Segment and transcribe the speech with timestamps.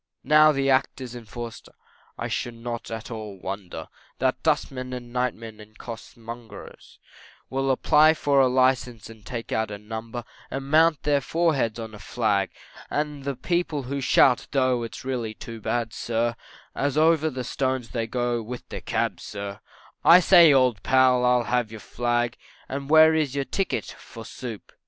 [0.23, 1.61] Now the Act is in force,
[2.17, 6.97] I should not at all wonder That dustmen and nightmen and costermongers
[7.51, 11.77] Will apply for a license and take out a number And mount on their foreheads
[11.77, 12.49] a flag;
[12.89, 16.35] And the people they shout, tho' it's really too bad, sir,
[16.73, 19.59] As over the stones they go with their cabs, sir,
[20.03, 22.37] I say, old pal, I'll have your flag,
[22.67, 24.71] And where is your ticket for soup.